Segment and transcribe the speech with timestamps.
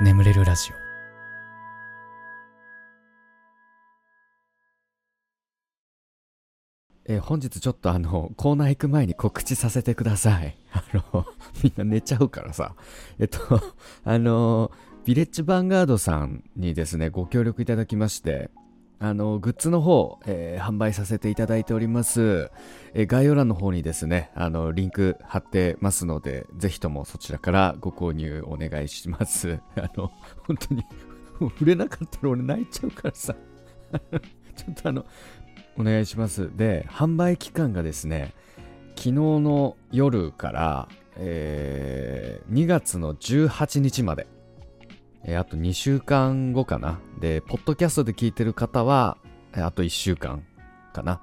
[0.00, 0.76] 眠れるラジオ。
[7.10, 10.56] えー本日ちょっとあのコーナー行く前に告知させてください。
[10.72, 11.26] あの
[11.64, 12.76] みんな寝ちゃうからさ。
[13.18, 13.38] えっと
[14.04, 14.70] あの
[15.04, 18.50] ビレッジヴァンガードさんにですねご協力いただきまして
[19.00, 22.50] あのグッズの方、えー販売させていただいております、
[22.94, 29.60] えー概要欄の方にですねあのリンク貼ってますのでぜひともそちらからご購入お願いします。
[29.76, 30.10] あの
[30.46, 30.84] 本当に
[31.38, 33.34] もう触れなかったら俺泣いちゃうからさ。
[34.56, 35.06] ちょっとあの
[35.76, 36.50] お願いします。
[36.56, 38.34] で販売期間がですね
[38.96, 44.26] 昨日の夜から、えー2月の18日まで。
[45.24, 47.00] えーあと2週間後かな。
[47.20, 49.16] で、ポッドキャストで聞いてる方は、
[49.52, 50.44] えーあと1週間
[50.92, 51.20] かな。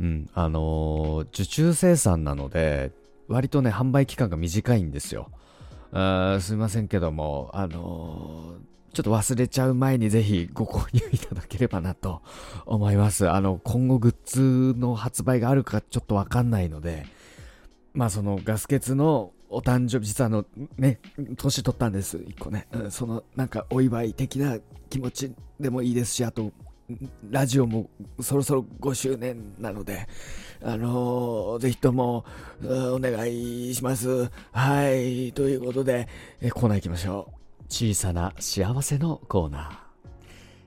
[0.00, 2.92] うん、あのー受注生産なので、
[3.28, 5.30] 割とね、販売期間が短いんですよ。
[5.92, 8.54] あすいませんけども、あの
[8.94, 12.20] ちょっと忘れちゃう前にぜひご購入いただければなと
[12.66, 13.28] 思います。
[13.30, 17.06] あの、今後グッズの発売があるかちょっとわかんないので、
[17.94, 20.44] まあそのガス欠のお誕生日、実はあの
[20.76, 20.98] ね、
[21.36, 22.66] 年取ったんです、一個ね。
[22.72, 24.58] うんそのなんかお祝い的な
[24.90, 26.52] 気持ちでもいいですし、あと、ん
[27.30, 27.88] ラジオも
[28.20, 30.08] そろそろ5周年なので、
[30.62, 32.24] あのーぜひとも
[32.62, 34.30] うんお願いします。
[34.52, 36.08] はい、ということで、
[36.40, 37.64] えコーナー行きましょう。
[37.68, 39.92] 小さな幸せのコーナー。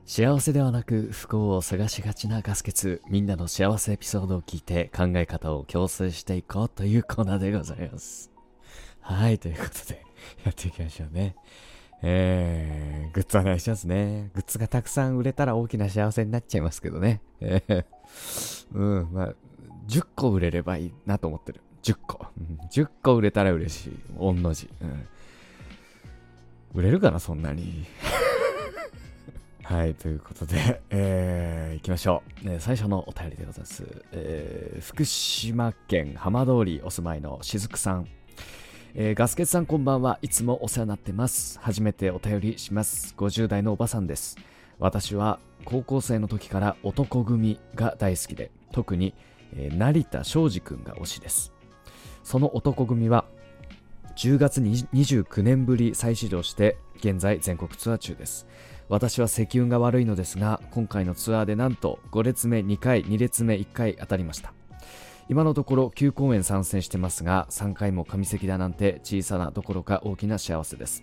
[0.07, 8.34] 幸せではなく不幸を探しがちなガス欠みんなの幸せエピソードを聞いて考え方を共通していこうというコーナーでございます
[9.07, 10.03] はいということで
[10.43, 11.35] やっていきましょうね。
[12.01, 14.31] えー、グッズお願いしますね。
[14.33, 17.21] グッズがたくさん売れたら大きな幸せになっちゃいますけどね。
[17.39, 17.85] えー、
[18.73, 19.33] うんまあ
[19.87, 21.61] 10個売れればいいなと思ってる。
[21.83, 23.99] 10個、うん10個売れたら嬉しい。
[24.17, 25.07] 御の字、うん、
[26.73, 27.85] 売れるかなそんなに。
[29.61, 32.49] はい、ということで、えー、行きましょう。
[32.49, 33.83] ね最初のお便りでございます。
[34.13, 38.07] えー福島県浜通りお住まいのしずくさん。
[38.97, 41.59] えーガスケツさんこんばんはいつもお世話になってます。
[41.59, 43.13] 初めてお便りします。
[43.17, 44.37] 50代のおばさんです。
[44.79, 49.13] 私は高校生の時から男組が大好きで、特に、
[49.53, 51.51] えー成田庄司くんが推しです。
[52.23, 53.25] その男組は
[54.15, 58.47] 10月に29年ぶり再始動して現在全国ツアー中です
[58.87, 64.54] 私は積運が悪いのですが今回のツアーでなんと5列目2回2列目1回当たりました
[65.27, 71.01] 今のところ9公演参戦してますが3回も上席だなんて小さなどころか大きな幸せです。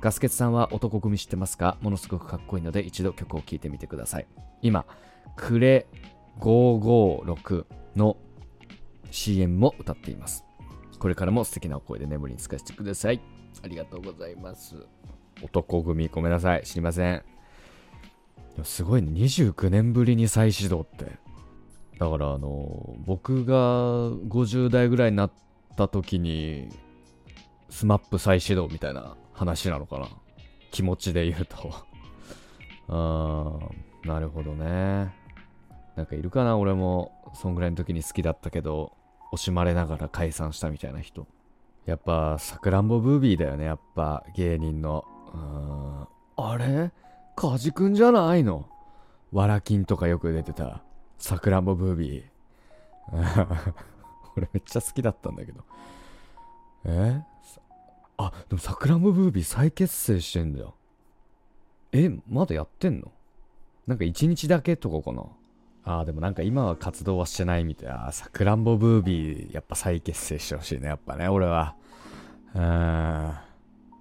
[0.00, 1.76] ガスケツさんは男組知ってますか？
[1.80, 4.26] ものすごくかっこいいので一度曲を聴いてみてください。
[4.62, 4.86] 今
[5.34, 5.88] クレ
[6.38, 8.16] 556の
[9.10, 10.44] CM も歌っています。
[11.00, 13.20] これからも素敵なお声で眠りにつかせてください。
[13.64, 14.76] ありがとうございます。
[15.42, 16.62] 男組ごめんなさい。
[16.62, 17.24] 知りません。
[18.62, 21.17] すごいね29年ぶりに再始動って。
[21.98, 23.54] だからあの僕が
[24.28, 25.32] 50代ぐらいになっ
[25.76, 26.68] た時に
[27.70, 30.08] スマップ再始動みたいな話なのかな。
[30.70, 31.72] 気持ちで言うと。
[32.88, 35.12] あーなるほどね。
[35.96, 37.12] なんかいるかな俺も。
[37.34, 38.92] そんぐらいの時に好きだったけど
[39.32, 41.26] 惜しまれながら解散したみたいな人。
[41.84, 43.64] やっぱさくらんぼブービーだよね。
[43.64, 45.04] やっぱ芸人の。
[45.34, 46.90] うんあれ？
[47.36, 48.66] カジくんじゃないの？
[49.32, 50.82] わらきんとかよく出てた。
[51.18, 52.24] さくらんぼブービー
[54.36, 55.64] 俺めっちゃ好きだったんだけど
[56.84, 57.20] え？
[58.16, 60.74] あでもさくらんぼブービー再結成してんだよ
[61.92, 63.10] えまだやってんの？
[63.86, 65.24] なんか一日だけとかかな？
[65.84, 68.12] ああ、でもなんか今は活動はしてないみたいな。
[68.12, 71.74] さくらんぼブービー、やっぱ再結成してほしいね、やっぱね、俺は。
[72.54, 72.64] うーん。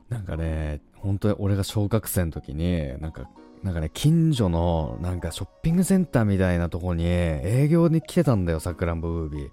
[0.09, 3.29] なんかね、本当に俺が小学生の時に、なんか、
[3.67, 9.51] なんかね、近所の、なんかショッピングセンターみたいなとこに営業に来てたんだよ、さくらんぼブービー。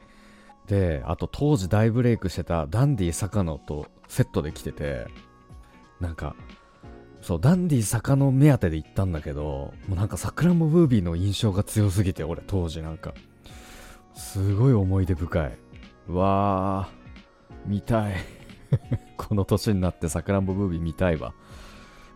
[0.69, 5.09] で、あと当時大ブレイクしてたダンディ坂野とセットで来てて、
[5.99, 6.37] なんか、
[7.23, 13.15] そう、ダンディ坂野目当てで行ったんだけど、もうなんかさくらんぼブービーの印象が強すぎて、俺当時なんか、
[14.15, 15.59] すごい思い出深い。
[16.07, 18.15] わー、見たい。
[19.19, 21.35] この年になってさくらんぼブービー見たいわ。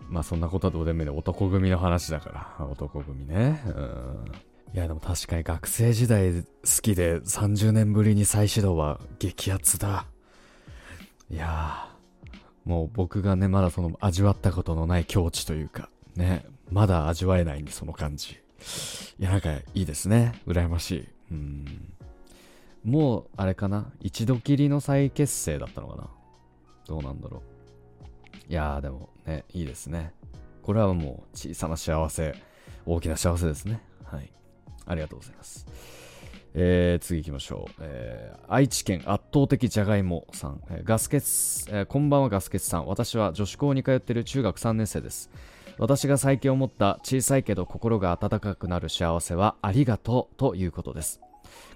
[0.09, 1.13] まあそんなことはどうでもいいね。
[1.13, 2.67] 男組の話だから。
[2.67, 3.63] 男組ね。
[3.67, 4.33] うん。
[4.75, 6.45] いやでも確かに学生時代好
[6.83, 10.07] きで30年ぶりに再始動は激アツだ。
[11.31, 11.89] いや。
[12.69, 18.39] もう僕がね、まだその味わったことのない境地というか、ね、まだ味わえないんで、その感じ。
[19.19, 20.43] いや、なんかいいですね。
[20.47, 21.09] 羨ましい。
[21.31, 21.93] うん。
[22.85, 26.11] もう、あれかな一度きりの再結成だったのかな
[26.87, 27.58] どうなんだろう
[28.49, 30.13] いやーでもね、いいですね。
[30.63, 32.35] これはもう小さな幸せ、
[32.87, 33.83] 大きな幸せですね。
[34.05, 34.33] はい。
[34.87, 35.67] ありがとうございます。
[36.55, 37.73] えー、次行きましょう。
[37.81, 40.63] えー、愛知県圧倒的じゃがいもさん。
[40.71, 42.87] えー、ガスケツ、えー、こんばんはガスケツさん。
[42.87, 45.31] 私は女子校に通ってる中学3年生です。
[45.79, 51.21] 私が最近思った小さいけど心が温かくなる幸せはありがとうということです。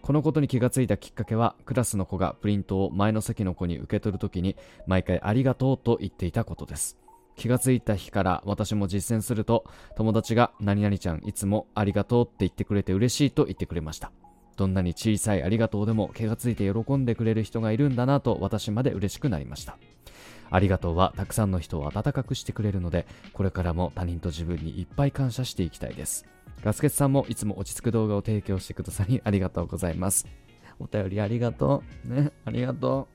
[0.03, 4.57] このことに気がついたきっかけはクラスの子がプリントを前の席の子に受け取るときに
[4.87, 6.99] 毎回ありがとうと言っていたことです。
[7.37, 9.65] 気がついた日から私も実践すると
[9.97, 14.11] 友達が何々ちゃんいつもありがとうって言ってくれて嬉しいと言ってくれました。
[14.57, 19.79] どんなに小さいありがとうでも気がついて喜んでくれる人がいるんだなと私まで嬉しくなりました。
[20.51, 26.27] ありがとうはたくさんの人を温かくしてくれるので、これからも他人と自分にいっぱい感謝していきたいです。
[26.63, 30.27] ガスケツさんもいつも落ち着く動画を提供してくださりありがとうございます。
[30.79, 32.15] お便りありがとう。
[32.15, 33.09] ね、ありがと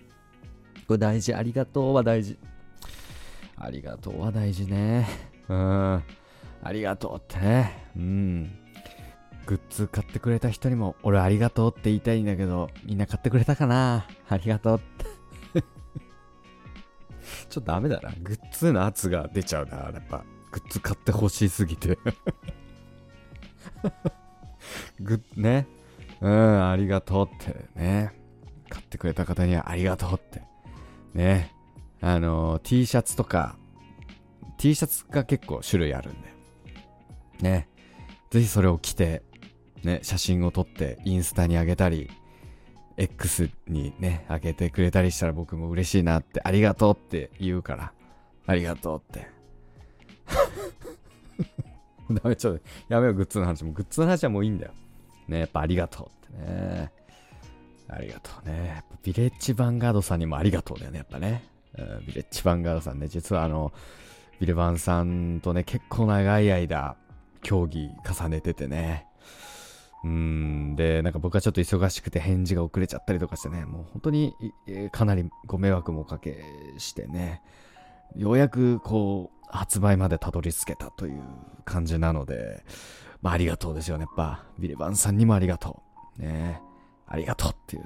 [0.78, 0.88] う。
[0.88, 1.34] これ大事。
[1.34, 2.38] ありがとうは大事。
[3.58, 5.08] ありがとうは大事ね。
[5.48, 6.04] うん。
[6.62, 7.92] ありがとうってね。
[7.96, 8.52] うん。
[9.46, 14.06] グッズ買ってくれた人にも、俺ありがとうって言いたいんだけど、みんな買ってくれたかな？
[14.28, 15.64] ありがとうって。
[17.50, 18.12] ちょっとダメだな。
[18.22, 19.78] グッズの圧が出ちゃうな。
[19.78, 21.98] やっぱ、グッズ買ってほしいすぎて
[25.00, 25.68] グッ、ね。
[26.22, 28.12] うん、ありがとうってね。
[28.70, 30.42] 買ってくれた方にはありがとうって。
[31.14, 31.52] ね。
[32.02, 33.58] あの、T シャツとか、
[34.58, 36.34] T シャツが結構種類あるんで。
[37.42, 37.70] ね。
[38.30, 39.24] ぜひそれを着て、
[39.84, 42.10] ね、写真を撮ってインスタに上げたり、
[42.98, 47.94] X にね、上げてくれたりしたら僕も嬉しいなって、ありがとうって言うから、
[48.48, 49.28] ありがとうって。
[52.22, 53.64] ダメ、ちょっと、やめよう、グッズの話。
[53.64, 54.72] もグッズの話はもういいんだよ。
[55.28, 56.92] ね、やっぱありがとうってね。
[57.90, 58.84] ありがとうね。
[59.04, 61.44] ビレッジヴァンガードさんにもありがとうだよね、やっぱね。
[61.78, 63.72] うん、ビレッジヴァンガードさんね、実はあの、
[64.40, 66.96] ビレバンさんとね、結構長い間、
[67.42, 69.08] 競技重ねててね。
[70.04, 74.34] うん、で、なんか僕はちょっと忙しくて返事が遅れちゃったりとかしてね、もう本当に
[74.92, 76.44] かなりご迷惑もおかけ
[76.78, 77.42] してね、
[78.16, 81.22] ようやくこう、発売までたどり着けたという
[81.66, 82.64] 感じなので、
[83.22, 84.04] まあありがとうですよね。
[84.04, 85.82] やっぱ、ビレバンさんにもありがと
[86.18, 86.22] う。
[86.22, 86.62] ね
[87.08, 87.84] ありがとうっていう。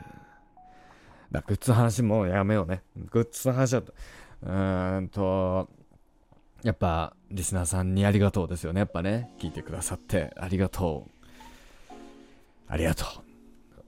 [1.31, 2.83] だグッズの話もやめようね。
[3.09, 3.93] グッズの話だと、
[4.43, 5.69] うーんと、
[6.63, 8.79] やっぱ、リスナーさんにありがとうですよね。
[8.79, 11.93] やっぱね、聞いてくださってありがとう。
[12.67, 13.07] ありがとう。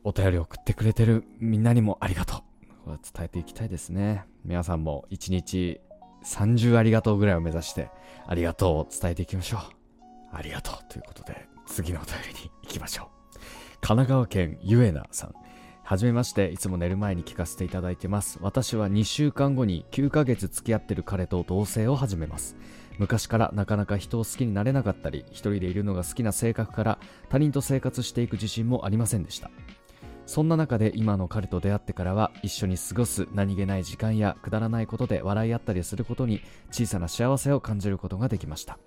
[0.05, 2.39] お便り送ってくれてるみんなにもありがとう。
[2.85, 4.25] これ伝えていきたいですね。
[4.43, 5.79] 皆さんも1日
[6.23, 7.89] 30ありがとうぐらいを目指して、
[8.25, 9.61] ありがとうを伝えていきましょう。
[10.31, 13.07] ありがとうということで、次のお便りに行きましょう。
[13.81, 15.33] 神奈川県ゆえなさん。
[15.85, 18.39] はじめまして、いつも寝る前に聞かせていただいてます。
[18.41, 22.55] 私は2週間後に9ヶ月付き合ってる彼と同棲を始めます。
[22.97, 26.99] 昔からなかなか人を好きになれなかったり一人でいるのが好きな性格から
[27.29, 29.49] 他人と生活していく自信もありませんでした
[30.25, 36.41] そんな中で今の彼と出会ってからは一緒に過ごす何気ない時間やくだらないことで笑い合ったりすることに
[36.71, 38.79] 小さな幸せを感じることができました。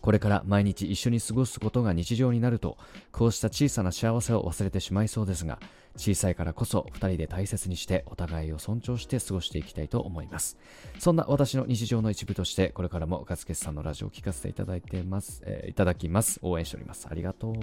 [0.00, 2.78] これから毎日一緒に過ごすことが日常になると
[3.10, 5.58] こうした小さな幸せを忘れてしまいそうですが
[5.96, 10.58] 小さいからこそ2人で大切にしてお互いを尊重して過ごしていきたいと思います。
[11.00, 16.38] そんな私の日常の一部としてこれからもガスケさんのラジオを聞かせていただいてます、えー、いただきます。
[16.42, 17.08] 応援しております。
[17.10, 17.54] ありがとう。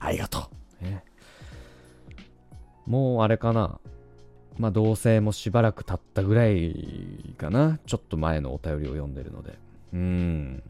[0.00, 0.50] ありがと
[0.82, 1.04] う、ね、
[2.86, 3.78] もうあれかな。
[4.58, 7.78] まあ同棲もしばらく経ったぐらいかな。
[7.86, 9.58] ちょっと前のお便りを読んでるので。
[9.92, 10.62] うん。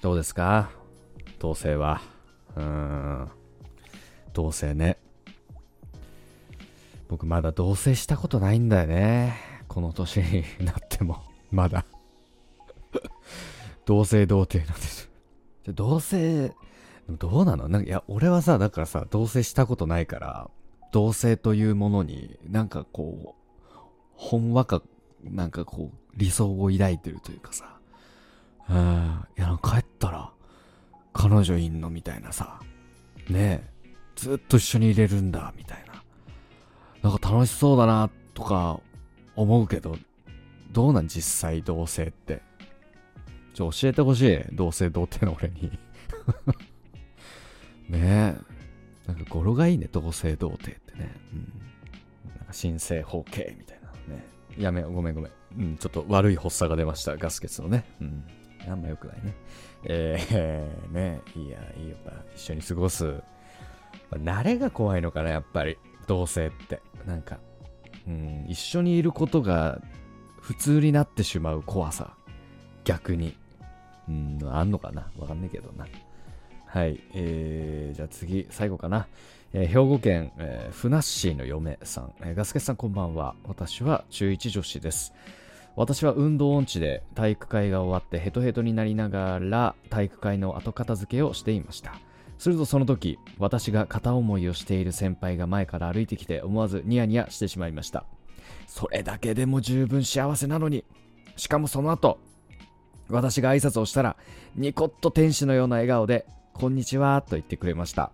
[0.00, 0.70] どうですか？
[1.38, 2.00] 同棲は。
[2.56, 3.28] うん。
[4.32, 4.98] 同棲ね。
[7.08, 9.36] 僕まだ同棲したことないんだよね。
[9.68, 11.84] この年に なっても、まだ。
[13.84, 15.08] 同性童貞なんです。
[15.68, 16.52] 同性、
[17.08, 17.68] どうなの？
[17.68, 20.50] なんかいや、俺はさ、だからさ、同棲したことないから、
[20.92, 23.38] 同性というものになんかこう、
[24.14, 24.82] ほんわか、
[25.22, 27.78] なんかこう、理想を抱いてるというかさ、
[28.68, 30.32] うん、いや、帰ったら、
[31.12, 32.60] 彼女いんのみたいなさ、
[33.28, 36.02] ねえ、ずっと一緒にいれるんだ、みたいな。
[37.02, 38.80] なんか楽しそうだなとか
[39.36, 39.96] 思うけど、
[40.72, 42.42] どうなん実際同棲って。
[43.54, 44.38] ちょ、教えてほしい。
[44.52, 45.78] 同棲童貞の俺に
[47.88, 48.57] ねえ。
[49.08, 51.12] なんか語呂がいいね、同性童貞ってね。
[51.32, 51.38] うん。
[52.28, 54.24] なんか新生方形みたいなね。
[54.56, 55.32] やめよう、ごめんごめん。
[55.58, 57.84] うん、ちょっと悪い発作が出ました、ガスケツのね。
[58.00, 58.24] うん。
[58.68, 59.34] あんま良くないね。
[59.84, 61.96] えー、ねいや、いいよ、
[62.36, 63.20] 一緒に過ごす。
[64.12, 65.76] 慣れが怖いのかな、やっぱり。
[66.06, 66.80] 同性って。
[67.06, 67.38] なんか、
[68.06, 69.80] うん、一緒にいることが
[70.40, 72.14] 普通になってしまう怖さ
[72.84, 73.36] 逆に
[74.08, 75.10] うんあんのかな？
[75.18, 75.86] わかんないけどな
[76.68, 79.06] はいえー、じゃあ次最後かな。
[79.54, 83.34] えー、兵庫県、えー、ふなっしーの嫁さん、えー、ガスケさんこんばんは。
[83.44, 85.14] 私は中1女子です。
[85.76, 91.94] 私は運動音痴で体育会が終わってヘトヘトになりながら体育会の後片付けをしていました。
[92.36, 98.04] するとその時私が片思いをしている先輩が前から歩いてきて思わずニヤニヤしてしまいました。
[98.66, 100.84] それだけでも十分幸せなのに。
[101.36, 102.18] しかもその後
[103.08, 104.16] 私が挨拶をしたら
[104.54, 106.26] ニコッと天使のような笑顔で
[106.58, 108.10] こんにちはと言ってくれました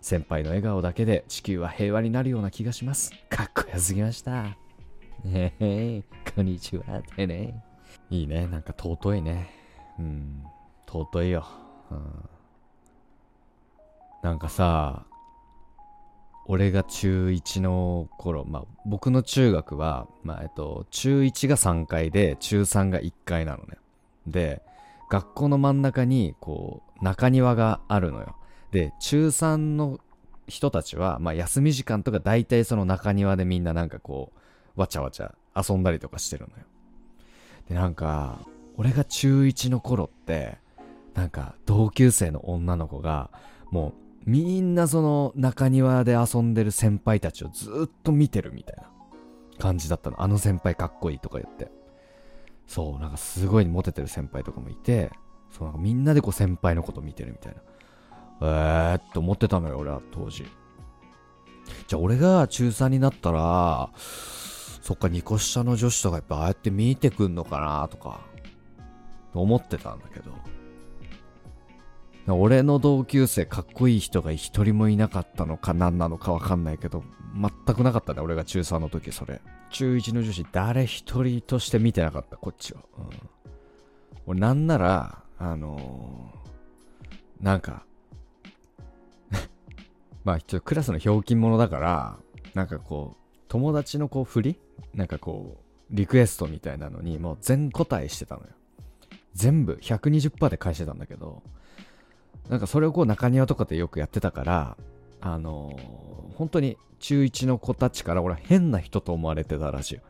[0.00, 4.56] 先輩の笑顔だけで地球は平和になるような気がしますかっこよすぎました
[5.24, 6.02] へへ
[6.34, 7.62] こんにちはってね。
[8.10, 8.46] いいね。
[8.46, 9.50] なんか尊いね。
[9.98, 10.44] うん。
[10.86, 11.46] 尊いよ。
[11.90, 12.28] うん。
[14.22, 15.06] なんかさ、
[16.46, 23.78] 俺が中1の頃、まあ僕の中学は、まあえっと、中1が3階で、中3が1階なのね。
[24.26, 24.62] で、
[25.08, 28.36] 学校の真ん中に、こう、中庭があるのよ。
[28.70, 30.00] で、中3の
[30.48, 34.32] 人たちは、まあ休み時間とか大体その中庭でみんななんかこ
[34.76, 36.64] う、わちゃわちゃ遊んだりとかしてるのよ。
[37.68, 38.38] で、なんか、
[38.76, 40.58] 俺が中1の頃って、
[41.14, 43.30] なんか同級生の女の子が、
[43.70, 43.94] も
[44.26, 48.90] うみんなその中庭で遊んでる先輩たちをずっと見てるみたいな
[49.58, 50.20] 感じだったの。
[50.20, 51.70] あの先輩かっこいいとか言って。
[52.66, 55.10] そう、なんかすごいモテてる先輩とかもいて、
[55.50, 57.60] そうなんかみんなでこう先輩のこと見てるみたいな。
[58.42, 60.44] えーっと思ってたのよ、俺は当時。
[61.86, 68.20] じゃあ俺が中3になったら、そっか、2個下の女子とかやっぱああやって見てくんのかなとか、
[69.34, 70.32] 思ってたんだけど。
[72.34, 77.04] 俺の同級生かっこいい人が一人もいなかったのか何なのかわかんないけど、
[77.34, 79.40] 全くなかったね、俺が中3の時それ。
[79.70, 82.80] 中1の女子誰一人として見てなかった、こっちは。
[82.98, 83.10] うん、
[84.26, 87.84] 俺なんなら、あのー、なんか
[90.24, 92.18] まあ、ちょっとクラスのひょうきん者だから、
[92.54, 94.60] なんかこう、友達のこう振り
[94.94, 98.48] なんかこう、リクエストみたいなのにもう全答えしてたのよ。
[99.34, 101.42] 全部120%で返してたんだけど、
[102.48, 104.76] なんかそれをこう中庭とかでよくやってたから、
[105.20, 110.00] あのー、本当に中1の子たちから俺は変な人と思われてたらしいよ。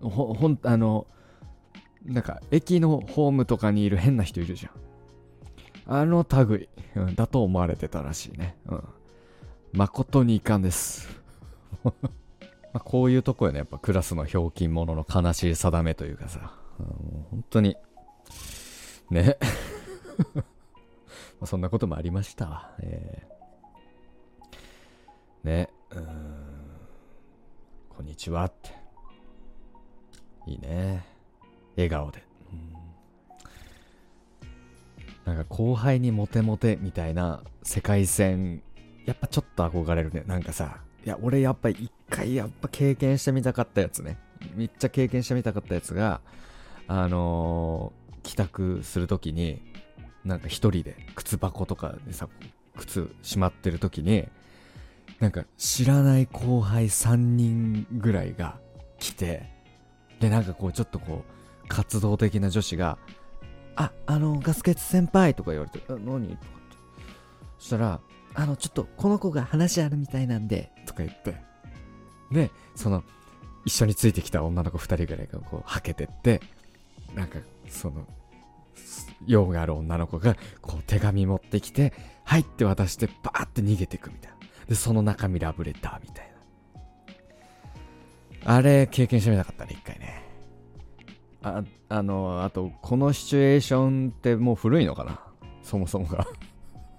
[0.00, 1.06] ほ、ほん、あの、
[2.04, 4.72] なんか駅のホームとかにいる変な人いるじゃん。
[5.88, 8.56] あの類、うん、だと思われてたらしいね。
[8.66, 8.84] うん。
[9.72, 11.08] 誠に遺憾です。
[11.84, 11.92] ま
[12.74, 16.86] あ、こういうとこよね、やっぱクラスのひょうきん者の悲しい定めというかさ、うん、
[17.30, 17.76] 本当に、
[19.10, 19.38] ね。
[21.40, 22.70] まそんなこともありましたわ。
[22.80, 26.06] えー、ね、うん、
[27.90, 28.70] こんにちはって。
[30.46, 31.04] いいね。
[31.76, 32.22] 笑顔で。
[35.26, 38.62] うん、なんか後輩にモテモテみたいな世界線、
[39.04, 40.24] やっぱちょっと憧れるね。
[40.26, 44.18] なんかさ、いや、俺やっぱ一回やっぱ経験してみたかったやつね。
[44.54, 46.20] めっちゃ経験してみたかったやつが、
[46.88, 49.60] あのー、帰宅するときに、
[50.26, 52.28] なんか一人で靴箱とかでさ、
[52.76, 54.28] 靴しまってるときに、
[55.20, 58.58] なんか知らない後輩3人ぐらいが
[58.98, 59.48] 来て、
[60.20, 61.24] で、なんかこうちょっとこ
[61.64, 62.98] う、活動的な女子が、
[63.76, 65.96] あ、あの、ガスケツ先輩とか言われて、何？
[65.96, 66.36] とかって。
[67.58, 68.00] そしたら、
[68.34, 71.36] あの、ちょっとこの子が話あるみたいなんで、とか言って。
[72.32, 73.04] で、その、
[73.64, 76.40] 一緒についてきた女の子二人ぐらいがこう、はけてって、
[77.14, 78.06] なんか、その、
[79.26, 81.92] 用がある女の子が、こう、手紙持ってきて、
[82.24, 84.38] はいって渡して、バーって逃げてくみたいな。
[84.68, 86.32] で、その中身ラブレターみたい
[88.44, 88.54] な。
[88.54, 90.22] あれ、経験してみたかったね、一回ね。
[91.42, 95.20] あ、あの、あと、このシチュエーションってもう古いのかな？
[95.62, 96.26] そもそもが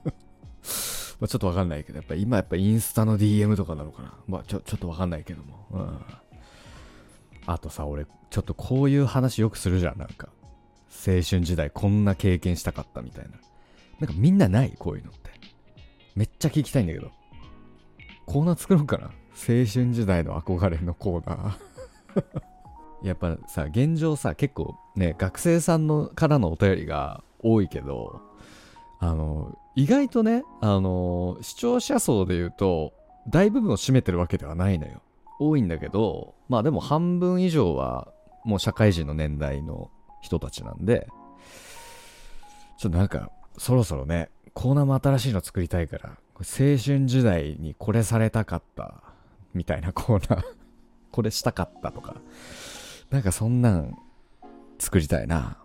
[1.19, 4.13] ま、ちょっとわかんないけど、やっぱ今やっぱインスタの DM とかなのかな？
[4.27, 5.67] まあちょ、ちょっとわかんないけども。
[5.71, 5.99] うん。
[7.45, 10.29] あとさ、俺、ちょっとこういう話よくするじゃん、なんか。
[11.05, 13.31] 青春時代こんな経験したかったみたいな。
[13.99, 15.31] なんかみんなないこういうのって。
[16.15, 17.11] めっちゃ聞きたいんだけど。
[18.25, 19.05] コーナー作ろうかな。
[19.05, 22.23] 青春時代の憧れのコーナー。
[23.07, 28.21] やっぱさ、現状さ、結構ね、学生さんのからのお便りが多いけど、
[28.99, 32.93] あの、意外とね、あの、視聴者層で言うと、
[33.29, 35.01] 大部分を占めてるわけではないのよ。
[35.39, 38.11] 多いんだけど、まあでも半分以上は
[38.43, 41.07] もう社会人の年代の人たちなんで、
[42.77, 46.43] ちょっとなんか、そろそろね、コーナーも新しいの作りたいから、青
[46.77, 49.03] 春時代にこれされたかった、
[49.53, 50.45] みたいなコーナー
[51.11, 52.15] これしたかったとか、
[53.09, 53.97] なんかそんなん
[54.77, 55.57] 作りたいな。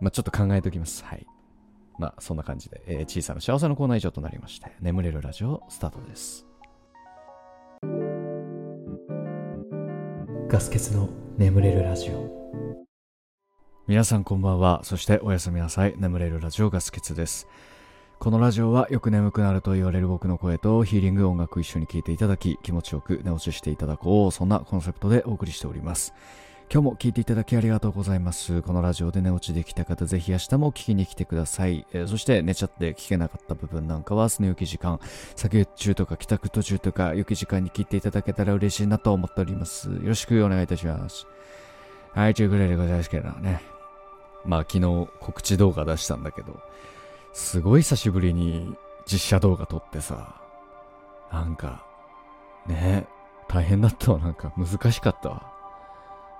[0.00, 1.04] まあちょっと考えておきます。
[1.04, 1.26] はい。
[1.98, 6.46] まあそんな感じで、えー、小さな幸せのコーナー以上となりまして、眠れるラジオスタートです。
[10.48, 12.85] ガス欠の眠れるラジオ。
[13.88, 14.80] 皆さんこんばんは。
[14.82, 15.94] そしておやすみなさい。
[15.96, 17.46] 眠れるラジオガス欠です。
[18.18, 24.32] このラジオはよく眠くなると言われる僕の声とヒーリング音楽一緒に聴いていただき気持ちよく寝落ちしていただこう。
[24.32, 26.14] そんなコンセプトでお送りしております。
[26.68, 28.60] 今日も聴いていただきありがとうございます。
[28.62, 34.98] このラジオで寝落ちできた方ぜひ明日も聞きに来てください、えー、そして寝ちゃって聞けなかった部分なんかは明日の雪時間
[35.36, 39.90] 作業中とか帰宅途中とか雪時間に聞いていただけたら嬉しいなと思っております。
[39.90, 41.28] よろしくお願いいたします。
[42.14, 43.75] はいというぐらいでございますけどね。
[44.46, 46.60] まあ昨日告知動画出したんだけど
[47.32, 48.74] すごい久しぶりに
[49.06, 50.40] 実写動画撮ってさ、
[51.30, 51.84] なんか、
[52.66, 53.06] ね、
[53.48, 54.18] 大変だったわ。
[54.18, 55.52] なんか難しかったわ。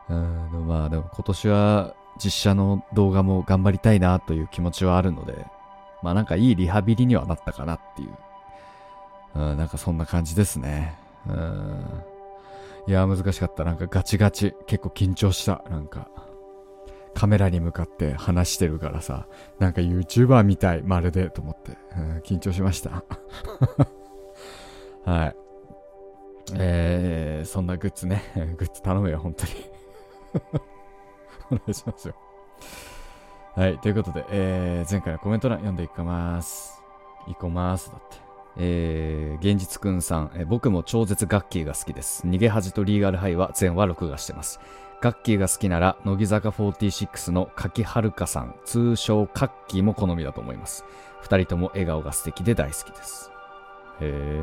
[0.08, 5.46] うん、でもまあでも今年は実写の動画も頑張りたいなという気持ちはあるので、
[6.02, 8.16] まあなんかいいリハビリにはなったかなっていう。
[9.34, 10.98] うん、なんかそんな感じですね。
[11.28, 11.84] うん。
[12.86, 13.64] いや、難しかった。
[13.64, 14.54] なんかガチガチ。
[14.66, 15.62] 結構緊張した。
[15.68, 16.08] なんか。
[17.16, 19.26] カメラに向かって話してるからさ、
[19.58, 23.02] なんか YouTuber みたい、まるで、と思って、うん、緊張しました。
[25.10, 25.36] はい。
[26.54, 28.22] えー、そんなグッズね、
[28.58, 29.52] グッズ頼むよ、本当に
[31.52, 32.14] お願いしますよ。
[33.54, 36.82] はい、ということで、えー、前回のコメント欄読んでいきます。
[37.28, 38.18] いこます、だって。
[38.58, 42.26] えー、現実くんさん、えー、僕も超絶ガッキーが好きです。
[42.26, 44.60] 逃げ恥とリーガルハイは全話録画してます。
[45.00, 50.84] ガッキーが好きなら、乃木坂46の柿遥さん、通称カッキーも好みだと思います。
[51.20, 53.30] 二人とも笑顔が素敵で大好きです。
[54.00, 54.42] へえ。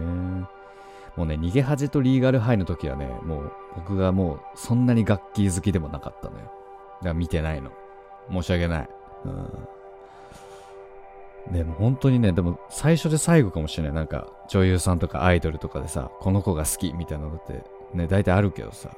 [1.16, 6.46] もうね、逃げ恥とリーガルハイの時はね、もう僕がもうそんなにガッキー好きでもなかったのよ。
[6.46, 6.54] だか
[7.10, 7.72] ら見てないの。
[8.32, 8.90] 申し訳ない。
[9.26, 9.68] うん。
[11.52, 13.94] でも本当にね、でも最初で最後かもしれない。
[13.94, 17.64] なんか女優さんとかアイドルとかでさ、この子が好きみたいなのって
[17.94, 18.90] ね、大体あるけどさ、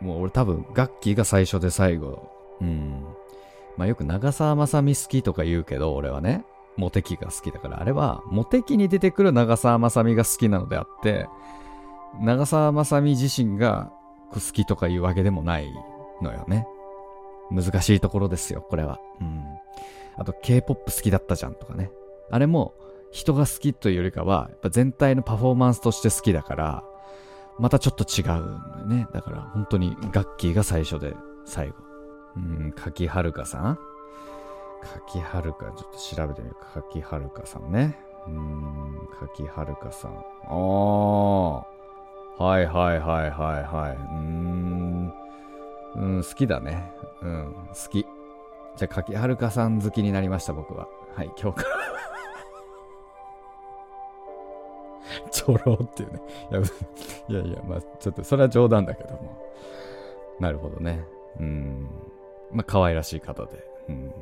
[0.00, 2.30] もう俺多分、ガッキーが最初で最後。
[2.60, 3.04] うん。
[3.76, 6.44] まあよく長澤まさみ好きとか言うけど、俺はね、
[6.76, 11.26] モテキが好きだから、あれは、モテキに出てくる長澤まさみが好きなのであって、
[12.20, 13.92] 長澤まさみ自身が
[14.32, 15.72] 好きとかいうわけでもない
[16.22, 16.66] のよね。
[17.50, 19.00] 難しいところですよ、これは。
[19.20, 19.44] うん。
[20.16, 21.90] あと、K-POP 好きだったじゃんとかね。
[22.30, 22.74] あれも、
[23.10, 26.84] 人が好きというよりかは、やっぱ全体のパフォーマンスとして好きだから、
[27.58, 29.08] またちょっと違うね。
[29.12, 31.74] だから本当にガッキーが最初で最後。
[32.36, 33.78] うん、柿はるかさん？
[35.08, 36.82] 柿はるか、ちょっと調べてみようか。
[36.82, 37.98] 柿はるかさんね。
[38.28, 40.12] うん、柿はるかさん。
[40.12, 40.18] あ
[40.50, 41.56] あ。
[42.40, 43.96] はいはいはいはいはい。
[43.96, 45.12] うーん。
[45.96, 46.92] うん、好きだね。
[47.22, 48.06] うん、好き。
[48.76, 50.86] じゃあ、柿はるかさん好きになりました、僕は。
[51.16, 51.68] はい、今日から
[55.32, 56.20] ちょろっていうね。
[57.28, 59.38] いやいやまあちょっとそれは冗談だけども。
[60.40, 61.04] なるほどね。
[61.40, 61.88] うん。
[62.52, 63.64] まあ可愛らしい方で。
[63.88, 64.12] うん。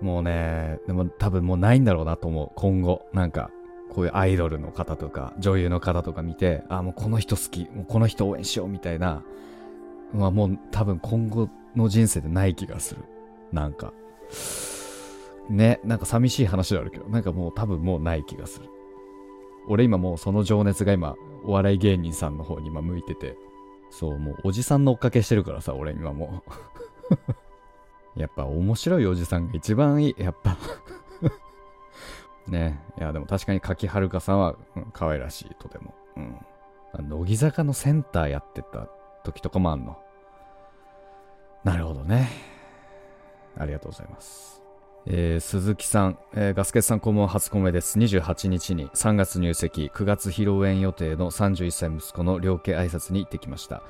[0.00, 2.50] もうね、でも多分もうないんだろうなと思う。
[2.54, 3.06] 今後。
[3.12, 3.50] なんか、
[3.90, 7.68] こういうアイドルの方とか、女優の方とか見て、あ、もうこの人好き。
[7.72, 9.22] もうこの人応援しようみたいな。
[10.12, 13.02] まあもう多分今後の人生でない気がする。
[13.52, 13.92] なんか。
[15.48, 18.68] ね、なんか寂しい話であるけど、なんかもう多分もうない気がする。
[19.68, 23.36] 俺今もうその情熱が今、お笑い芸人さんの方に今向いてて、
[23.90, 26.42] そう、もうおじさんの追っかけしてるからさ、俺今も
[28.16, 30.56] う やっぱ面白いおじさんが一番いい、やっぱ
[32.48, 35.94] ねいや、でも確かに柿はるかさんは、うん、可愛らしい、とても。
[36.16, 36.38] うん。
[37.08, 38.88] 乃木坂のセンターやってた
[39.22, 39.98] 時とかもあんの。
[41.64, 42.30] なるほどね。
[43.58, 44.62] ありがとうございます。
[45.08, 47.96] えー、鈴木さん、えー、ガスケツさん顧問初コメです。
[47.98, 53.82] 28日に3月入籍、9月披露宴予定の31歳息子の両家挨拶に行ってきました。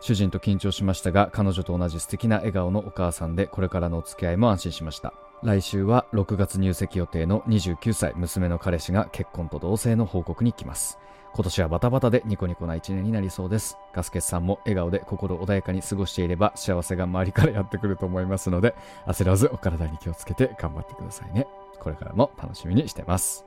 [0.00, 5.12] 主人と緊張しましたが、彼女と同じ素敵な笑顔のお母さんで、これからのお付き合いも安心しました。
[5.44, 10.98] 来週は6月入籍予定の29歳娘の彼氏が結婚と同棲の報告に来ます。
[11.38, 13.78] 今年はバタバタでニコニコな一年になりそうです。
[13.94, 18.74] ガスケツさんも笑顔で心穏やかに過ごしていれば幸せが周りからやってくると思いますので、
[19.06, 21.46] 焦らずお体に気をつけて頑張ってくださいね。
[21.78, 23.46] これからも楽しみにしてます。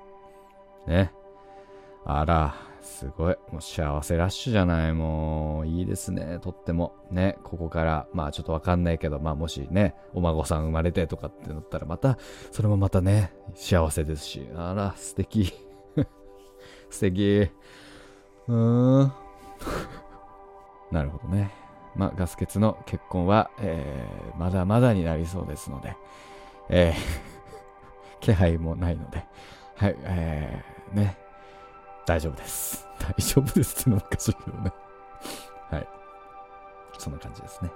[0.87, 1.11] ね。
[2.05, 3.35] あら、すごい。
[3.51, 4.93] もう幸せラッシュじゃない。
[4.93, 6.39] もう、いいですね。
[6.41, 6.95] とっても。
[7.11, 7.39] ね。
[7.43, 12.17] ここから、まあちょっとわかんないけど、まあもしね、お孫さん生まれてとかってなったら、また、
[12.53, 14.47] それもまたね、幸せですし。
[14.55, 15.51] あら、素敵。
[16.89, 17.51] 素敵。
[18.47, 19.13] うーん。
[20.91, 21.51] なるほどね。
[21.95, 25.95] まあ、ガス欠の結婚は、えー、まだまだになりそうですので、
[26.69, 26.95] えー
[28.21, 29.25] 気配もないので、
[29.75, 31.17] はい、えー、ね、
[32.05, 32.87] 大丈夫です。
[32.99, 34.71] 大丈夫ですってのもおかしいけどね。
[35.71, 35.87] はい。
[36.99, 37.71] そんな感じですね。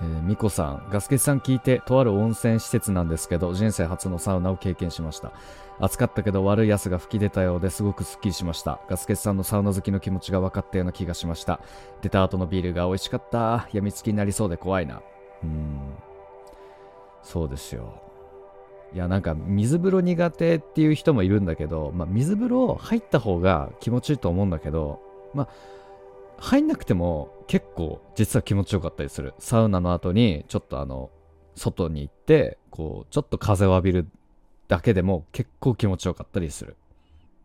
[0.00, 5.32] えー、ミコさん、ガスケさん聞いて、とある温泉施設なんですけど、人生初のサウナを経験しました。
[5.80, 8.80] 暑かったけど悪い汗が吹き出たようですごくスッキリしました。
[8.88, 11.60] ガスケさんのサウナ好きの気持ちが分かったような気がしました。
[12.02, 13.68] 出た後のビールが美味しかった。
[13.72, 15.02] やみつきになりそうで怖いな。
[15.44, 15.78] うん。
[17.22, 18.02] そうですよ。
[18.92, 25.00] いやなんか水風呂苦手っていう人もいるんだけど、まあ、水風呂入った方が気持ちいいと思うんだけど、
[25.34, 25.48] まあ、
[26.38, 29.34] 入んなくても結構実は気持ちよかったりする。
[29.40, 31.10] サウナの後にちょっとあの
[31.56, 34.08] 外に行ってこうちょっと風を浴びる
[34.68, 36.76] だけでも結構気持ちよかったりする。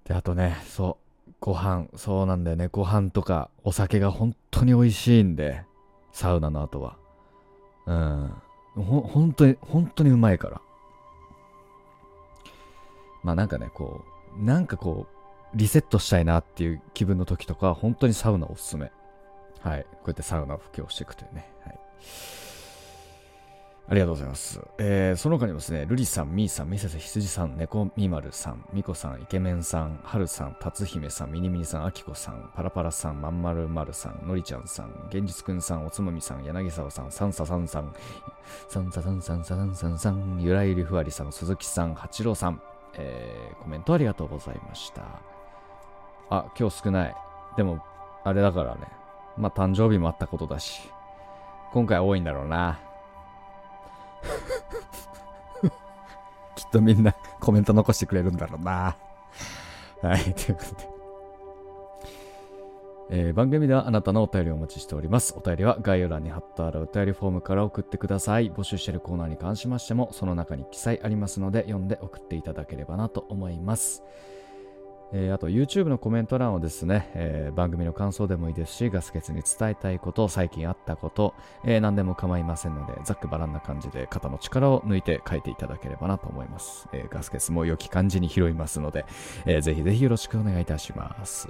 [0.03, 2.67] であとねそうご飯そうなんだよね。
[2.67, 5.63] ご飯とかお酒が本当に美味しいんで
[6.11, 6.97] サウナの後は。
[7.87, 8.33] うん。
[8.75, 10.61] ほ本当に本当にうまいから。
[13.23, 14.03] まあなんかねこ
[14.37, 15.07] うなんかこ
[15.53, 18.91] うリセットしたいなっていう気分の時とか、本当にサウナおすすめ。
[19.63, 19.83] はい。
[19.83, 21.49] こうやってサウナを布教していくというね。
[21.61, 21.79] はい。
[23.89, 24.61] ありがとうございます。
[24.77, 37.93] えー、その他にもですね、ルリさん、ミーさん、ミセス羊さん、猫みまるさん、ミコさん、イケメンさん、はるさん、達姫さん、ミニミニさん、あきこさん、パラパラさん、まんまるまるさん、のりちゃんさん、現実くんさん、おつまみさん、柳沢さん、サンサさんさん、
[38.69, 42.61] サンササンサンサンサンサン、ゆらゆりふわりさん、鈴木さん、八郎さん、
[42.95, 45.03] えー、コメントありがとうございました。
[46.29, 47.15] あ、今日少ない。
[47.57, 47.83] でも、
[48.23, 49.02] あれだからね。
[49.37, 50.81] まあ、誕生日もあったことだし。
[51.73, 52.79] 今回多いんだろうな。
[56.55, 58.95] きっとみんなコメント残してくれるんだろうな。
[60.01, 60.93] はい、ということで。
[63.09, 65.35] えー、番組ではあなたのお便りをお待ちしております。
[65.37, 68.51] お便りは概要欄に貼ってあるお便りフォームから送ってください。
[68.51, 74.03] 募集しているコーナーに関しましても、その中に記載ありますので、読んで送っていただければなと思います。
[75.13, 86.89] えー、あと YouTube のコメント欄をですね、えー、番組の感想でもいいですし、ガス欠に伝えたいこと、最近あったこと、えー、何でも構いませんので、ざっくばらんな感じで肩の力を抜いて書いていただければなと思います。
[86.91, 89.05] えガス欠も良き感じに拾いますので、
[89.45, 91.47] えー、ぜひぜひよろしくお願いいたします。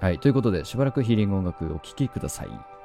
[0.00, 2.81] はい、ということで、しばらくヒーリング音楽お聴きください。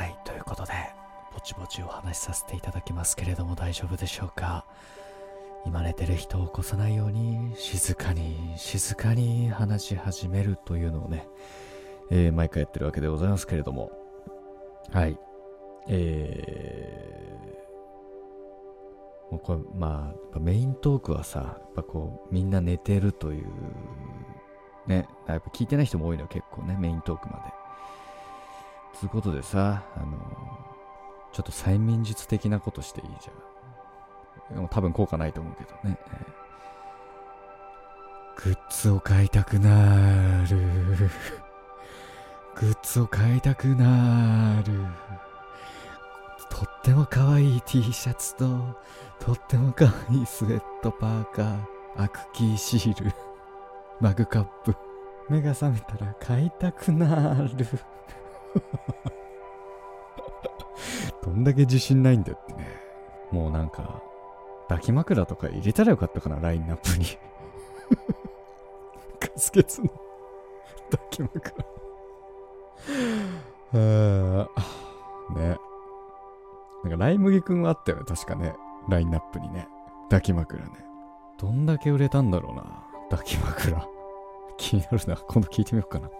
[0.00, 0.72] はい、ということで、
[1.34, 4.64] ぼちぼちお話しさせていただきますけれども大丈夫でしょうか？
[5.66, 11.28] 今寝てる人を起こさないように静かに静かに話し始めるというのをね、
[12.10, 13.90] えー、毎回やってるわけでございますけれども。
[14.90, 15.18] はい。
[15.86, 23.46] えー、もうこれまあメイントークはさやっぱこうみんな寝てるという
[24.86, 27.59] ねやっぱ聞いてない人も多いの結構ねメイントークまで。
[28.94, 30.16] つうことでさあの
[31.32, 34.56] ちょっと催眠術的なことしていいじゃん。
[34.56, 35.96] でも多分効果ないと思うけどね、
[38.42, 40.58] グッズを買いたくなる。
[42.56, 44.84] グッズを買いたくなる。
[46.50, 48.76] とっても可愛い T シャツと
[49.20, 51.60] とっても可愛いスウェットパーカー。
[51.96, 53.12] アクキーシール。
[54.00, 54.74] マグカップ。
[55.28, 57.48] 目が覚めたら買いたくなる。
[61.22, 62.66] どんだけ自信ないんだってね。
[63.30, 64.02] もうなんか
[64.68, 67.06] 抱き枕とか入れたらよかったかなラインナップに。
[69.20, 69.90] ガス欠の
[70.90, 71.64] 抱き枕。
[73.72, 74.48] あ
[75.34, 75.56] ね。
[76.82, 78.54] なんかライ麦くんはあったよね確かね。
[78.88, 79.68] ラインナップにね。
[80.04, 80.70] 抱き枕ね。
[81.38, 82.64] どんだけ売れたんだろうな
[83.10, 83.86] 抱き枕。
[84.56, 85.16] 気になるな。
[85.16, 86.10] 今度聞いてみようかな。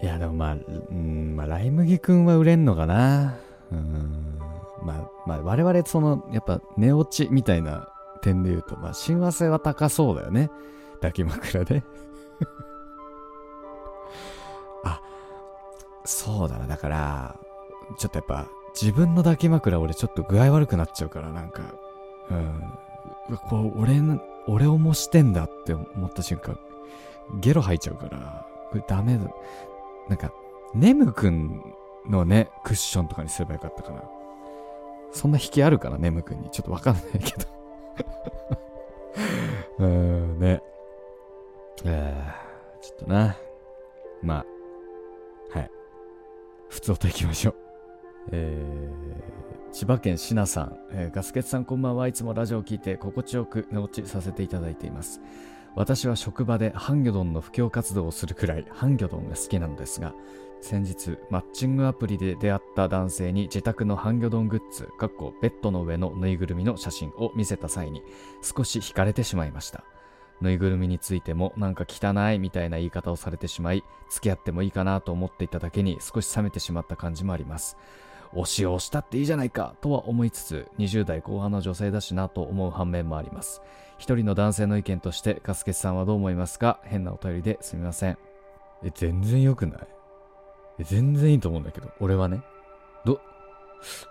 [0.00, 3.36] いやでもまあうんまあライ麦くんは売れんのかな。
[3.72, 4.38] うん。
[4.82, 7.88] まあまあ我々そのやっぱ寝落ちみたいな
[8.22, 10.50] 点で言うとまあ親和性は高そうだよね。
[10.94, 11.82] 抱き枕で。
[14.84, 15.00] あ
[16.04, 16.66] そうだな。
[16.66, 17.36] だから
[17.98, 18.46] ちょっとやっぱ
[18.80, 21.62] 自分の抱き枕俺ちょっと具合悪くなっちゃうからなんか。
[22.30, 22.62] うん。
[23.48, 24.00] こう俺
[24.46, 26.58] 俺を模してんだって思った瞬間
[27.40, 29.24] ゲロ吐いちゃうからこれダメだ。
[30.08, 30.32] なんか
[30.74, 31.62] ネムくん
[32.08, 34.02] のねクッションとかにすればよかったかな。
[35.12, 36.50] そんな引きあるかなネムくんに。
[36.50, 37.46] ちょっとわかんないけど。
[39.78, 40.62] うーんね。
[41.84, 43.36] えー、ちょっとな。
[44.22, 44.44] ま
[45.52, 45.70] あはい。
[46.68, 47.54] 普通音いきましょう。
[48.32, 52.08] えー、千葉県しなさん、えー、ガスケツさんこんばんは。
[52.08, 55.20] いつもラジオを聞いて心地よく寝落ちさせていただいています。
[55.74, 60.14] 私は職場でハンギョドンの布教活動をするくらいハンギョドンが好きなのですが
[60.60, 68.02] 先日マッチングアプリで出会った男性に自宅のハンギョドングッズかっこベッドの上のぬいぐるみの写真を見せた際に
[68.42, 69.84] 少し惹かれてしまいました。
[70.40, 77.76] ぬいぐるみについてもなんか汚いみたいな言い方をされてしまい付き合ってもいいかなと思っていただけに少し冷めてしまった感じもあります。
[78.34, 83.62] 推しをしたっていいじゃないかとは思いつつ20代後半の女性だしなと思う反面もあります。
[83.98, 86.80] 一人の男性の意見としてガスケツさんはどう思いますか？
[86.84, 88.18] 変なお便りですみません。
[88.84, 89.80] え全然良くない？
[90.78, 92.40] え全然いいと思うんだけど俺はね。
[93.04, 93.20] ど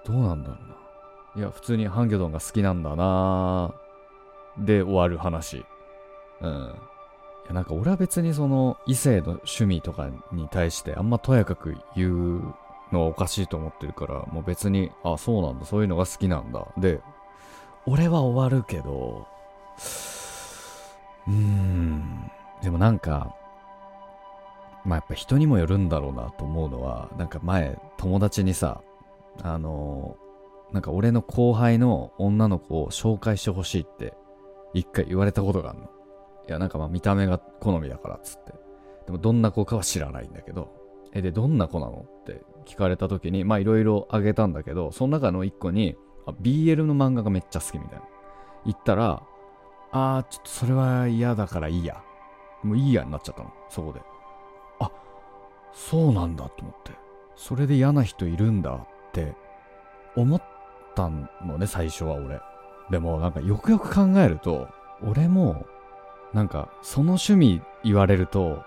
[0.06, 0.56] どうなんだろ
[1.36, 1.42] うな。
[1.42, 3.74] いや普通にハンギョドンが好きなんだな。
[4.58, 5.66] で終わる話。
[6.42, 6.52] うん。
[6.52, 12.54] いやなんか俺は別にその異性の趣味とかに対してあんまとやかく言う
[12.92, 16.66] のはおかしいと思ってるから、もう別に、あ、そうなんだ、そういうのが好きなんだ。
[16.78, 17.02] で、
[17.86, 19.28] 俺は終わるけど、
[21.28, 23.36] うーん、でもなんか、
[24.86, 28.82] まあやっぱ人にもよるんだろうなと思うのは、なんか前、友達にさ、
[29.44, 30.18] あの
[30.72, 34.14] なんか俺の後輩の女の子を紹介してほしいって
[34.74, 35.86] 一回言われたことがあるの。
[36.48, 38.54] いや、なんかまあ見た目が好みだからっつって。
[39.06, 40.74] でもどんな子かは知らないんだけど、
[41.14, 48.06] え、で、どんな子なのって聞かれた時に、まあいろいろあげたんだけど、その中の一個に、あ BL の漫画がめっちゃ好きみたいな。
[48.66, 49.24] 言ったら、
[49.92, 52.02] あー、ちょっとそれは嫌だからいいや。
[52.64, 54.02] もういいやになっちゃったの、そこで。
[54.80, 54.92] あ、
[55.74, 56.92] そうなんだと思って。
[57.36, 59.36] それで嫌な人いるんだって
[60.16, 60.44] 思っ
[60.96, 62.42] たのね、最初は俺。
[62.90, 64.68] でもなんかよくよく考えると、
[65.04, 65.66] 俺も、
[66.34, 68.64] なんかその趣味言われると、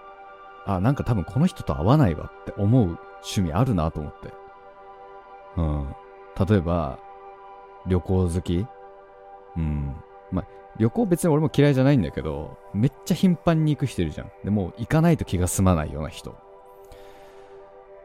[0.67, 4.33] あ、なんか多分この人と合わないわって思う趣味あるなと思って。
[5.57, 5.95] うん。
[6.49, 6.99] 例えば、
[7.87, 8.67] 旅行好き？
[9.57, 9.97] うん。
[10.31, 10.47] まあ、
[10.79, 14.31] 旅行別に俺も嫌いじゃないんだけど、めっちゃ頻繁に行く人いるじゃん。
[14.45, 16.37] でも行かないと気が済まないような人。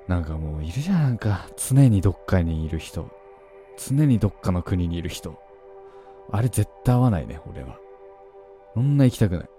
[0.08, 3.10] なんかもういるじゃん、なんか常にどっかにいる人。
[3.78, 5.42] 常にどっかの国にいる人。
[6.32, 7.78] あれ絶対合わないね、俺は。
[8.74, 9.50] そんな行きたくない。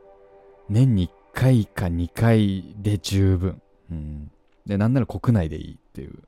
[0.68, 3.62] 年に1回か2回で十分。
[3.90, 4.30] うん。
[4.66, 6.18] で、なんなら国内でいいっていう。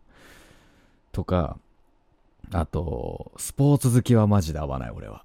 [1.13, 1.59] とか、
[2.53, 5.25] あと、スポーツ好きはマジで合わない、俺は。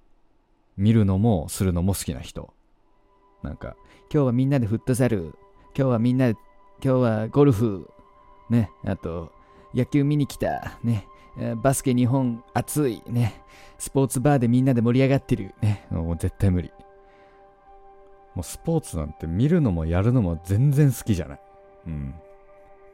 [0.77, 2.53] 見るのもするのも好きな人。
[3.41, 3.75] なんか、
[4.13, 5.35] 今日はみんなでフットサル、
[5.77, 6.37] 今日はみんな、今
[6.81, 7.89] 日はゴルフ、
[8.49, 9.31] ね、あと、
[9.73, 10.77] 野球見に来た。
[10.83, 11.07] ね。
[11.63, 13.01] バスケ日本熱い。
[13.07, 13.41] ね。
[13.79, 15.55] スポーツバーでみんなで盛り上がってる。
[15.61, 15.87] ね。
[15.89, 16.71] もう絶対無理。
[18.35, 21.39] もうスポーツなんて見るのもやるのも全然好きじゃない。
[21.87, 22.15] うん。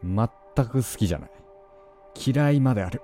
[0.04, 1.32] 全く好きじゃない。
[2.26, 3.02] 嫌いまである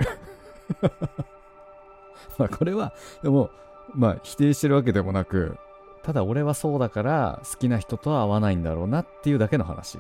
[2.40, 3.50] まあこれは、でも、
[3.94, 5.58] まあ否定してるわけでもなく、
[6.04, 10.00] ただ俺はそうだから好きな人とは合わないんだろうなっていうだけの話。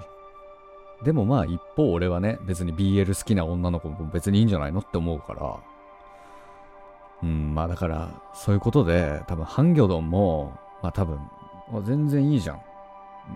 [1.03, 5.57] でもまあ一方俺はね、別に BL 好きな女の子も別にいいんじゃないのって思うから。
[7.23, 11.19] うん、まあだから、そういうことで、多分ハンギョドンも、まあ多分、
[11.83, 12.61] 全然いいじゃん。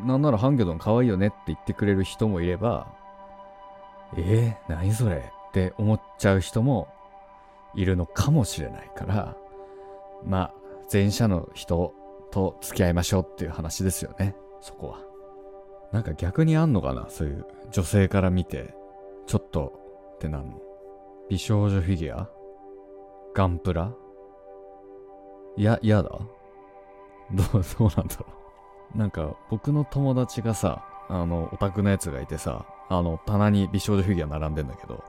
[0.06, 2.88] なんならハンギョドン可愛いよねって言ってくれる人もいれば、
[4.16, 6.88] えー、何それって思っちゃう人も
[7.76, 9.36] いるのかもしれないから、
[10.24, 10.54] まあ、
[10.92, 11.94] 前者の人
[12.32, 15.00] と付き合いましょうっていう話ですよね、そこは。
[15.92, 17.08] なんか逆にあんのかな？
[17.10, 18.76] そういう女性から見て、
[19.26, 19.80] ちょっと
[20.16, 20.60] ってなんの？
[21.30, 22.30] 美少女フィギュア？
[23.34, 23.92] ガンプラ？
[25.58, 26.10] いや、嫌だ。
[26.10, 26.20] ど
[27.60, 28.26] う、どうなんだろ
[28.96, 28.98] う。
[28.98, 35.04] なんか僕の友達がさ、あの、オタクのやつがいてさ、あの、棚に美少女フィギュア並んでんだけど、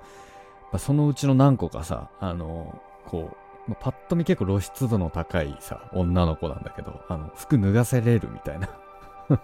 [0.79, 3.37] そのうちの何個かさ、あの、こう、
[3.74, 8.68] パッと見結構露出度の高いさ、女の子なんだけど、あの、服脱がせれるみたいな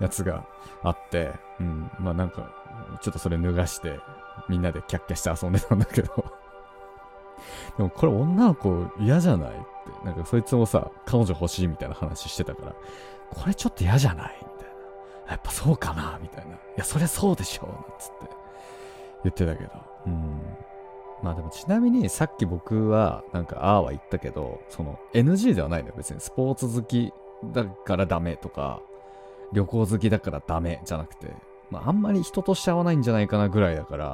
[0.00, 0.44] やつが
[0.82, 2.50] あって、うん、まあなんか、
[3.00, 4.00] ちょっとそれ脱がして、
[4.48, 6.24] みんなでキャッキャして遊んでたんだけど
[7.76, 12.72] でもこれ女の子嫌じゃないって、なんかそいつもさ、彼女欲しいみたいな話してたから、
[13.30, 14.68] これちょっと嫌じゃないみたい
[15.26, 15.30] な。
[15.32, 16.54] やっぱそうかなみたいな。
[16.54, 18.34] いや、そりゃそうでしょなんつって
[19.24, 19.70] 言ってたけど。
[20.06, 20.40] うん。
[21.24, 25.94] まあでもちなみにさっき僕はなんかああは言ったけど、その NG ではないのよ。
[25.96, 27.14] 別にスポーツ好き
[27.54, 28.82] だからダメとか、
[29.54, 31.32] 旅行好きだからダメじゃなくて、
[31.70, 34.04] まああんまり人として合わないんじゃないかなぐらいだから、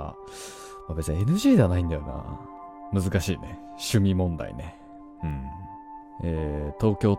[0.86, 2.02] まあ、別に NG ではないんだよ
[2.92, 3.00] な。
[3.00, 3.58] 難しいね。
[3.70, 4.76] 趣味問題ね。
[5.24, 5.46] うん。
[6.22, 7.18] えー、東京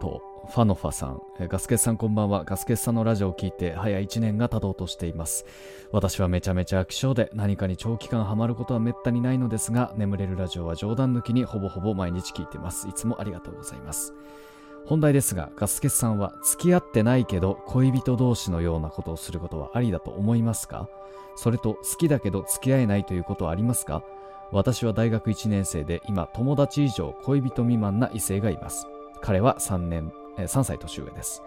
[0.00, 2.44] 都ファノファさん、ガスケツさんこんばんは。
[2.44, 5.44] ガスケツさんのラジオを聞いて早1年が経とうとしています。
[5.92, 12.88] 私はめちゃめちゃ飽き性で何かに長期間ハマることはめったにないのですが、眠れるラジオは冗談抜きにほぼほぼ毎日聞いてます。
[12.88, 14.14] いつもありがとうございます。
[14.86, 20.88] 本題ですが、ガスケツさんは付き合ってないけど恋人同士のようなことをすることはありだと思いますか？
[21.36, 24.02] それと好きだけど付き合えないということはありますか？
[24.50, 28.86] 私は大学1年生で今友達以上恋人未満な異性がいます。
[29.20, 30.12] 彼は3年
[30.46, 31.42] 3歳年上です。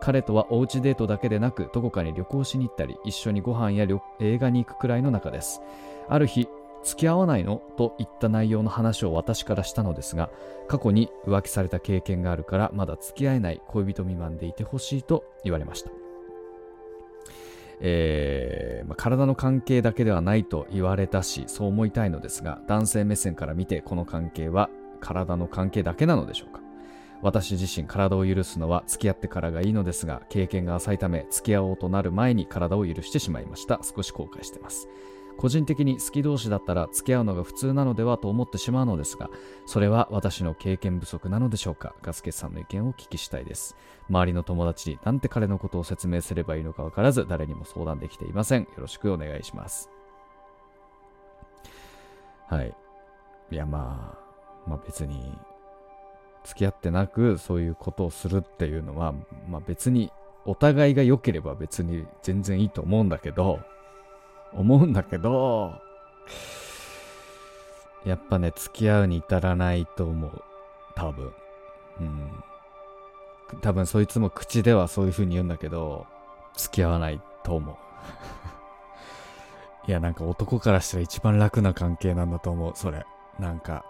[0.00, 3.86] 彼とはおうちデートだけでなくどこかに旅行しに行ったり一緒にご飯や
[4.20, 5.62] 映画に行くくらいの仲です。
[6.08, 6.48] ある日
[6.84, 10.30] 付き合わないのといった内容の話を私からしたのですが
[10.68, 15.90] 過去に浮気された経験があるからまだ付き合えない恋人未満でいてほしいと言われました。
[17.80, 24.70] えーまあ、体の関係だけではないと言われたしそう思いたいのですが男性目線から見てこの関係は
[25.00, 26.60] 体の関係だけなのでしょうか？
[27.22, 33.80] 私自身体を許すのは付き合ってからがいいのですが経験が浅いため付き合おうとなる前に体を許してしまいました。
[33.82, 34.88] 少し後悔してます。
[35.38, 39.28] 個人的に好き同士だったら付き合うのが普通なのではと思ってしまうのですが
[39.66, 41.94] それは私の経験不足なのでしょうか？
[42.00, 43.76] ガスケさんの意見をお聞きしたいです。
[44.08, 48.62] 周りの友達になんて彼のことを説明すればいいのか分からず誰にも相談できていません。
[48.62, 49.90] よろしくお願いします。
[52.48, 52.74] はい。
[53.50, 54.18] いやま
[54.66, 55.36] あまあ別に
[56.46, 59.12] 付き合ってなくそういうことをするっていうのは、
[59.48, 60.10] まあ別に
[60.44, 63.60] お互いが良ければ別に全然いいと思うんだけど、
[64.52, 65.74] 思うんだけど、
[68.04, 70.42] やっぱね、付き合うに至らないと思う。
[70.94, 71.32] 多分。
[72.00, 72.44] うん。
[73.60, 76.06] 多分そいつも口ではそういう風に言うんだけど、
[76.56, 77.76] 付き合わないと思う。
[79.88, 83.04] いや、なんか男からしたら一番楽な関係なんだと思う、それ。
[83.40, 83.84] なんか、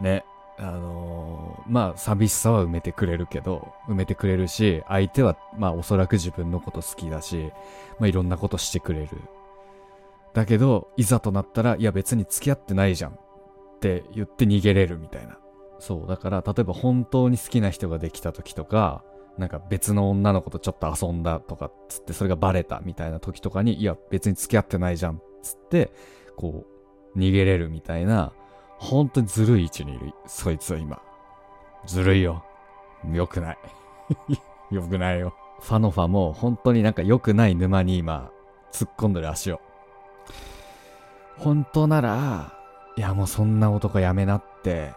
[0.00, 0.24] ね。
[0.58, 7.50] あのー、まあ、寂しさは埋めてくれるけど、埋めてくれるし、相手は、まあ、おそらく自分のこと好きだし、
[7.98, 9.08] まあ、いろんなことしてくれる。
[10.34, 13.18] だけど、いざとなったら、いや別に付き合ってないじゃんっ
[13.80, 15.38] て言って逃げれるみたいな。
[15.78, 19.02] そう、だから、例えば本当に好きな人ができた時とか、
[19.38, 25.92] なんか別の女の子とちょっと遊んだとかつってそれがバレたみたいな時とかに、いや別に付き合ってないじゃんつって、
[26.36, 26.66] こ
[27.14, 28.32] う、逃げれるみたいな、
[28.80, 31.00] 本当にずるい位置にいる、そいつは今。
[31.86, 32.42] ずるいよ。
[33.12, 33.58] 良くない。
[34.72, 35.34] 良くないよ。
[35.60, 38.30] ファノファも本当になんか良くない沼に今、
[38.72, 39.60] 突っ込んでる足を。
[41.38, 42.54] 本当なら、
[42.96, 44.94] いやもうそんな男やめなって、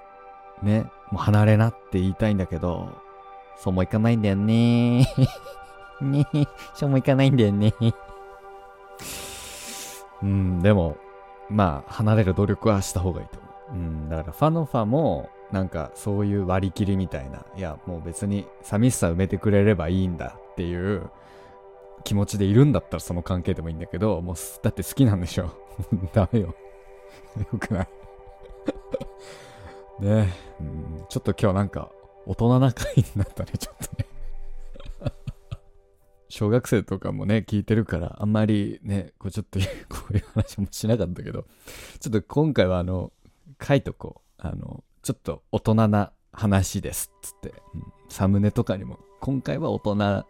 [0.62, 2.90] ね、もう離れなって言いたいんだけど、
[3.58, 5.06] そうもいかないんだよね
[6.02, 6.26] ね
[6.74, 7.74] そうもいかないんだよね
[10.22, 10.96] うん、でも、
[11.50, 13.43] まあ、離れる努力はした方がいいと
[13.74, 13.78] う。
[13.78, 21.10] ん、だからファノファも、なんかそういう割り切りみたいな、いや、もう別に寂しさ埋めてくれればいいんだっていう
[22.04, 25.52] 気持ちでいるんだったらその関係でもいいんだけど、もう、だって好きなんでしょ。
[26.14, 26.56] ダメよ。
[27.52, 27.88] よくない
[30.00, 31.92] ねうん、ちょっと今日なんか
[32.26, 34.08] 大人な回になったね、ちょっとね
[36.34, 41.46] 小学生とかもね、聞いてるから、あんまりね、こうちょっとこういう話もしなかったけど、
[42.00, 43.12] ちょっと今回はあの、
[43.62, 44.48] 書いとこう。
[44.48, 50.26] あの、ちょっと大人な話ですっつって、うん、サムネとかにも、今回は大人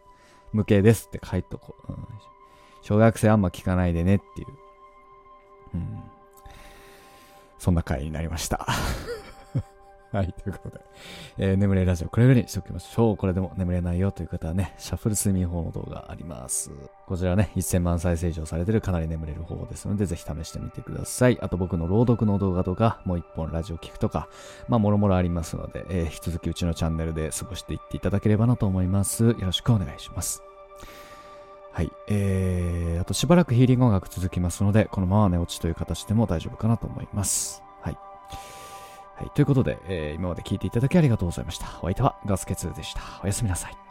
[0.52, 1.92] 向けですって書いとこう。
[1.92, 2.08] うん、
[2.82, 4.48] 小学生あんま聞かないでねっていう。
[5.76, 6.04] うん。
[7.58, 8.68] そんな回になりました。
[10.14, 10.86] はい、ということで、
[11.40, 13.18] えー、眠れラジオ、これぐらいにしておきましょう。
[13.18, 16.70] これでも眠れないよという方はね、シャッフル睡眠法の動画あります。
[17.08, 21.40] こちらね、1000万再生以上されてるかなり眠れる方法ですので、ぜひ試してみてください。
[21.42, 24.30] あと僕の朗読の動画とか、もう一本ラジオ聞くとか、
[24.68, 29.26] まあ、もろもろありますので、えー、引き続きうちのチャンネルで過ごしていっていただければなと思います。
[29.26, 30.44] よろしくお願いします。
[31.72, 31.92] はい。
[32.08, 37.64] えー、あとしばらくヒーリング音楽続きますので、このまま寝落ちという形でも大丈夫かなと思います。
[39.16, 39.30] はい。
[39.32, 41.68] ということで、えー、今まで聞いていただきありがとうございました。
[41.82, 43.02] お相手はガスケツでした。
[43.24, 43.83] おやすみなさい。